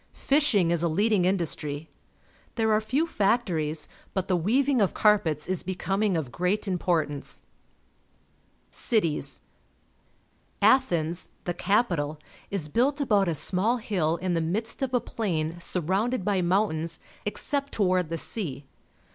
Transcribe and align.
Fisliing 0.15 0.71
is 0.71 0.81
a 0.81 0.87
leading 0.87 1.25
industry. 1.25 1.87
There 2.55 2.71
are 2.73 2.81
few 2.81 3.05
factories, 3.05 3.87
but 4.15 4.27
the 4.27 4.35
weaving 4.35 4.81
of 4.81 4.95
carpets 4.95 5.47
is 5.47 5.61
becoming 5.61 6.17
of 6.17 6.31
great 6.31 6.67
importance. 6.67 7.43
Cities.— 8.71 9.41
Athens, 10.63 11.29
the 11.43 11.53
capital, 11.53 12.17
is 12.49 12.67
built 12.67 12.99
about 12.99 13.27
a 13.27 13.35
small 13.35 13.77
hill 13.77 14.15
in 14.15 14.33
the 14.33 14.41
midst 14.41 14.81
of 14.81 14.91
a 14.95 14.99
plain 14.99 15.59
surrounded 15.59 16.25
by 16.25 16.41
mountains 16.41 16.99
except 17.23 17.71
toward 17.71 18.09
the 18.09 18.17
sea. 18.17 18.65